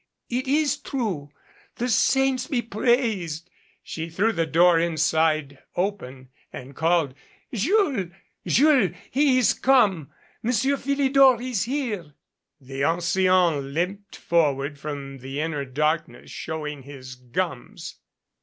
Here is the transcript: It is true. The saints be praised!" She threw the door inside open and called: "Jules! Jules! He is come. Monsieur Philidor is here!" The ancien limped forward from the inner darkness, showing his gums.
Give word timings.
It 0.31 0.47
is 0.47 0.77
true. 0.77 1.29
The 1.75 1.87
saints 1.87 2.47
be 2.47 2.63
praised!" 2.63 3.51
She 3.83 4.09
threw 4.09 4.31
the 4.33 4.47
door 4.47 4.79
inside 4.79 5.59
open 5.75 6.29
and 6.51 6.75
called: 6.75 7.13
"Jules! 7.53 8.09
Jules! 8.47 8.95
He 9.11 9.37
is 9.37 9.53
come. 9.53 10.09
Monsieur 10.41 10.77
Philidor 10.77 11.39
is 11.39 11.65
here!" 11.65 12.15
The 12.69 12.81
ancien 12.83 13.75
limped 13.75 14.15
forward 14.15 14.79
from 14.79 15.19
the 15.19 15.39
inner 15.39 15.65
darkness, 15.65 16.31
showing 16.31 16.81
his 16.81 17.13
gums. 17.13 17.97